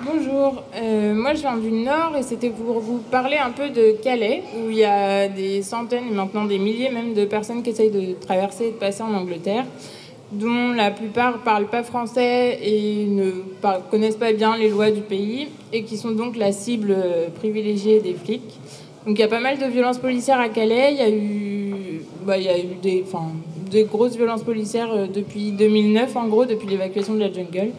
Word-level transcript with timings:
Bonjour, 0.00 0.64
euh, 0.74 1.14
moi 1.14 1.34
je 1.34 1.42
viens 1.42 1.58
du 1.58 1.70
Nord 1.70 2.16
et 2.18 2.22
c'était 2.22 2.48
pour 2.48 2.80
vous 2.80 2.98
parler 2.98 3.36
un 3.36 3.50
peu 3.50 3.68
de 3.68 3.92
Calais, 4.02 4.42
où 4.56 4.70
il 4.70 4.78
y 4.78 4.84
a 4.84 5.28
des 5.28 5.62
centaines 5.62 6.08
et 6.10 6.14
maintenant 6.14 6.44
des 6.44 6.58
milliers 6.58 6.90
même 6.90 7.14
de 7.14 7.24
personnes 7.24 7.62
qui 7.62 7.70
essayent 7.70 7.90
de 7.90 8.14
traverser 8.14 8.68
et 8.68 8.70
de 8.70 8.76
passer 8.76 9.02
en 9.02 9.14
Angleterre, 9.14 9.64
dont 10.32 10.72
la 10.72 10.90
plupart 10.90 11.32
ne 11.34 11.38
parlent 11.44 11.68
pas 11.68 11.84
français 11.84 12.58
et 12.62 13.04
ne 13.04 13.30
connaissent 13.90 14.16
pas 14.16 14.32
bien 14.32 14.56
les 14.56 14.70
lois 14.70 14.90
du 14.90 15.02
pays, 15.02 15.48
et 15.72 15.84
qui 15.84 15.96
sont 15.96 16.10
donc 16.10 16.36
la 16.36 16.50
cible 16.52 16.96
privilégiée 17.36 18.00
des 18.00 18.14
flics. 18.14 18.58
Donc 19.06 19.18
il 19.18 19.20
y 19.20 19.24
a 19.24 19.28
pas 19.28 19.40
mal 19.40 19.58
de 19.58 19.66
violences 19.66 19.98
policières 19.98 20.40
à 20.40 20.48
Calais, 20.48 20.94
il 20.94 20.98
y 20.98 21.02
a 21.02 21.10
eu, 21.10 22.02
bah, 22.24 22.38
il 22.38 22.44
y 22.44 22.48
a 22.48 22.58
eu 22.58 22.74
des, 22.82 23.04
des 23.70 23.84
grosses 23.84 24.16
violences 24.16 24.42
policières 24.42 24.92
euh, 24.92 25.06
depuis 25.06 25.52
2009 25.52 26.16
en 26.16 26.28
gros, 26.28 26.44
depuis 26.44 26.66
l'évacuation 26.66 27.14
de 27.14 27.20
la 27.20 27.32
jungle. 27.32 27.72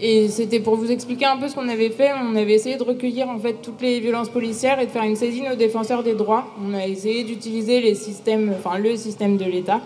Et 0.00 0.28
c'était 0.28 0.60
pour 0.60 0.76
vous 0.76 0.92
expliquer 0.92 1.24
un 1.24 1.36
peu 1.38 1.48
ce 1.48 1.56
qu'on 1.56 1.68
avait 1.68 1.90
fait. 1.90 2.10
On 2.22 2.36
avait 2.36 2.52
essayé 2.52 2.76
de 2.76 2.84
recueillir 2.84 3.28
en 3.28 3.38
fait 3.38 3.54
toutes 3.60 3.82
les 3.82 3.98
violences 3.98 4.28
policières 4.28 4.78
et 4.78 4.86
de 4.86 4.90
faire 4.90 5.02
une 5.02 5.16
saisine 5.16 5.46
aux 5.52 5.56
défenseurs 5.56 6.04
des 6.04 6.14
droits. 6.14 6.46
On 6.64 6.72
a 6.72 6.86
essayé 6.86 7.24
d'utiliser 7.24 7.80
les 7.80 7.96
systèmes, 7.96 8.54
enfin 8.56 8.78
le 8.78 8.96
système 8.96 9.36
de 9.36 9.44
l'État. 9.44 9.80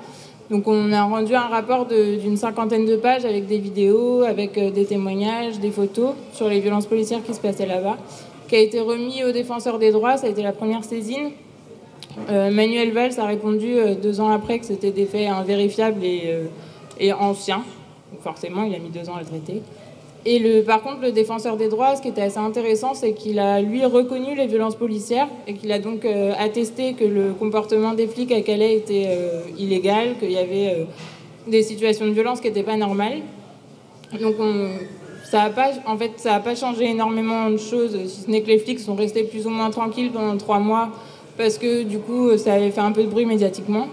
Donc 0.51 0.69
on 0.69 0.93
a 0.93 1.05
rendu 1.05 1.35
un 1.35 1.47
rapport 1.47 1.87
d'une 1.87 2.37
cinquantaine 2.37 2.85
de 2.85 2.97
pages 2.97 3.25
avec 3.25 3.47
des 3.47 3.57
vidéos, 3.57 4.23
avec 4.23 4.59
euh, 4.59 4.71
des 4.71 4.85
témoignages, 4.85 5.59
des 5.61 5.71
photos 5.71 6.11
sur 6.35 6.47
les 6.47 6.61
violences 6.61 6.85
policières 6.85 7.23
qui 7.25 7.33
se 7.33 7.41
passaient 7.41 7.65
là-bas, 7.65 7.97
qui 8.49 8.57
a 8.57 8.59
été 8.59 8.81
remis 8.81 9.25
aux 9.25 9.33
défenseurs 9.33 9.79
des 9.79 9.93
droits. 9.93 10.19
Ça 10.19 10.27
a 10.27 10.31
été 10.31 10.43
la 10.43 10.53
première 10.53 10.85
saisine. 10.85 11.31
Euh, 12.29 12.51
Manuel 12.51 12.93
Valls 12.93 13.19
a 13.19 13.25
répondu 13.25 13.79
euh, 13.79 13.95
deux 13.95 14.21
ans 14.21 14.29
après 14.29 14.59
que 14.59 14.67
c'était 14.67 14.91
des 14.91 15.07
faits 15.07 15.29
invérifiables 15.29 16.05
et, 16.05 16.35
et 17.01 17.15
anciens. 17.15 17.63
Donc 18.13 18.21
forcément, 18.21 18.65
il 18.65 18.75
a 18.75 18.79
mis 18.79 18.91
deux 18.91 19.09
ans 19.09 19.15
à 19.15 19.21
le 19.21 19.27
traiter. 19.27 19.63
Et 20.25 20.63
par 20.63 20.83
contre, 20.83 21.01
le 21.03 21.11
défenseur 21.11 21.57
des 21.57 21.69
droits, 21.69 21.97
ce 21.97 22.03
qui 22.03 22.09
était 22.09 22.23
assez 22.23 22.39
intéressant, 22.39 22.95
c'est 22.95 23.13
qu'il 23.13 23.41
a, 23.41 23.61
lui, 23.61 23.85
reconnu 23.85 24.37
les 24.37 24.47
violences 24.47 24.77
policières 24.77 25.27
et 25.49 25.55
qu'il 25.55 25.73
a 25.73 25.81
donc 25.81 26.05
euh, 26.05 26.33
attesté 26.39 26.93
que 26.93 27.05
le 27.05 27.33
comportement 27.33 27.93
des 27.95 28.07
flics 28.07 28.31
à 28.31 28.41
Calais 28.41 28.77
était 28.77 29.07
euh, 29.09 29.41
illégal, 29.59 30.17
qu'il 30.21 30.31
y 30.31 30.39
avait 30.39 30.75
euh, 30.77 30.85
des 31.49 31.65
situations 31.65 32.07
de 32.07 32.13
violence 32.13 32.41
qui 32.41 32.47
n'étaient 32.47 32.63
pas 32.63 32.77
normales. 32.77 33.21
Donc, 34.21 34.35
ça 35.25 35.45
n'a 35.45 35.51
pas, 35.51 35.71
en 35.87 35.97
fait, 35.97 36.13
ça 36.19 36.39
pas 36.39 36.55
changé 36.55 36.85
énormément 36.85 37.49
de 37.49 37.57
choses, 37.57 37.99
si 38.07 38.23
ce 38.23 38.31
n'est 38.31 38.43
que 38.43 38.49
les 38.49 38.59
flics 38.59 38.79
sont 38.79 38.95
restés 38.95 39.25
plus 39.25 39.47
ou 39.47 39.51
moins 39.51 39.71
tranquilles 39.71 40.11
pendant 40.13 40.37
trois 40.37 40.59
mois 40.59 40.91
parce 41.39 41.57
que, 41.57 41.83
du 41.83 41.99
coup, 41.99 42.37
ça 42.37 42.53
avait 42.53 42.71
fait 42.71 42.83
un 42.83 42.93
peu 42.93 43.03
de 43.05 43.09
bruit 43.09 43.25
médiatiquement. 43.25 43.89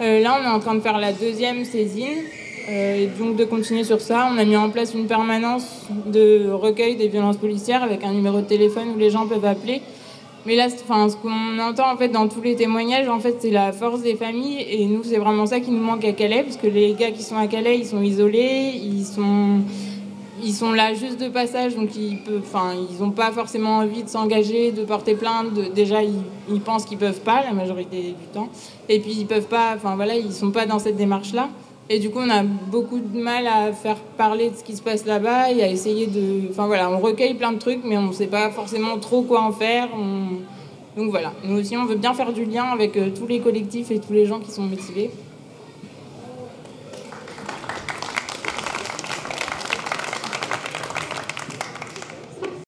là, 0.00 0.40
on 0.40 0.44
est 0.44 0.52
en 0.52 0.58
train 0.58 0.74
de 0.74 0.80
faire 0.80 0.98
la 0.98 1.12
deuxième 1.12 1.64
saisine. 1.64 2.24
Euh, 2.70 3.04
et 3.04 3.06
donc 3.06 3.36
de 3.36 3.44
continuer 3.44 3.82
sur 3.82 4.00
ça, 4.00 4.28
on 4.32 4.38
a 4.38 4.44
mis 4.44 4.56
en 4.56 4.70
place 4.70 4.94
une 4.94 5.06
permanence 5.06 5.86
de 6.06 6.50
recueil 6.50 6.94
des 6.94 7.08
violences 7.08 7.36
policières 7.36 7.82
avec 7.82 8.04
un 8.04 8.12
numéro 8.12 8.40
de 8.40 8.46
téléphone 8.46 8.90
où 8.94 8.98
les 8.98 9.10
gens 9.10 9.26
peuvent 9.26 9.44
appeler. 9.44 9.82
Mais 10.46 10.56
là, 10.56 10.68
ce 10.70 11.16
qu'on 11.16 11.58
entend 11.58 11.92
en 11.92 11.96
fait 11.96 12.08
dans 12.08 12.28
tous 12.28 12.40
les 12.40 12.54
témoignages, 12.54 13.08
en 13.08 13.18
fait, 13.18 13.36
c'est 13.40 13.50
la 13.50 13.72
force 13.72 14.02
des 14.02 14.14
familles. 14.14 14.64
Et 14.70 14.86
nous, 14.86 15.02
c'est 15.04 15.18
vraiment 15.18 15.46
ça 15.46 15.60
qui 15.60 15.70
nous 15.70 15.82
manque 15.82 16.04
à 16.04 16.12
Calais, 16.12 16.44
parce 16.44 16.56
que 16.56 16.66
les 16.66 16.94
gars 16.94 17.10
qui 17.10 17.22
sont 17.22 17.36
à 17.36 17.46
Calais, 17.46 17.78
ils 17.78 17.86
sont 17.86 18.00
isolés, 18.00 18.72
ils 18.74 19.04
sont, 19.04 19.60
ils 20.42 20.54
sont 20.54 20.72
là 20.72 20.94
juste 20.94 21.20
de 21.20 21.28
passage, 21.28 21.74
donc 21.74 21.94
ils 21.94 22.18
peuvent, 22.18 22.42
n'ont 23.00 23.10
pas 23.10 23.32
forcément 23.32 23.78
envie 23.78 24.02
de 24.02 24.08
s'engager, 24.08 24.70
de 24.72 24.84
porter 24.84 25.14
plainte. 25.14 25.52
déjà, 25.74 26.02
ils, 26.02 26.22
ils 26.50 26.60
pensent 26.60 26.86
qu'ils 26.86 26.98
peuvent 26.98 27.20
pas 27.20 27.42
la 27.42 27.52
majorité 27.52 28.14
du 28.18 28.26
temps. 28.32 28.48
Et 28.88 28.98
puis 29.00 29.12
ils 29.12 29.26
peuvent 29.26 29.48
pas, 29.48 29.74
enfin 29.76 29.94
voilà, 29.96 30.14
ils 30.14 30.32
sont 30.32 30.52
pas 30.52 30.64
dans 30.64 30.78
cette 30.78 30.96
démarche-là. 30.96 31.50
Et 31.92 31.98
du 31.98 32.10
coup, 32.10 32.20
on 32.20 32.30
a 32.30 32.44
beaucoup 32.44 33.00
de 33.00 33.18
mal 33.20 33.48
à 33.48 33.72
faire 33.72 33.96
parler 34.16 34.50
de 34.50 34.54
ce 34.54 34.62
qui 34.62 34.76
se 34.76 34.80
passe 34.80 35.06
là-bas 35.06 35.50
et 35.50 35.60
à 35.64 35.68
essayer 35.68 36.06
de. 36.06 36.48
Enfin 36.48 36.68
voilà, 36.68 36.88
on 36.88 37.00
recueille 37.00 37.34
plein 37.34 37.50
de 37.50 37.58
trucs, 37.58 37.80
mais 37.84 37.98
on 37.98 38.06
ne 38.06 38.12
sait 38.12 38.28
pas 38.28 38.48
forcément 38.52 38.96
trop 38.98 39.22
quoi 39.22 39.42
en 39.42 39.50
faire. 39.50 39.88
Donc 40.96 41.10
voilà, 41.10 41.32
nous 41.42 41.58
aussi, 41.58 41.76
on 41.76 41.86
veut 41.86 41.96
bien 41.96 42.14
faire 42.14 42.32
du 42.32 42.44
lien 42.44 42.66
avec 42.66 42.96
euh, 42.96 43.10
tous 43.10 43.26
les 43.26 43.40
collectifs 43.40 43.90
et 43.90 43.98
tous 43.98 44.12
les 44.12 44.24
gens 44.24 44.38
qui 44.38 44.52
sont 44.52 44.62
motivés. 44.62 45.10